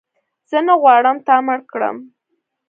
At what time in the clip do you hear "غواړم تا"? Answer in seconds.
0.81-1.35